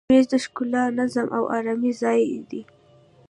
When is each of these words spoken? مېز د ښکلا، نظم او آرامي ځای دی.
مېز 0.09 0.25
د 0.31 0.33
ښکلا، 0.43 0.83
نظم 0.99 1.27
او 1.37 1.43
آرامي 1.57 1.91
ځای 2.01 2.21
دی. 2.49 2.61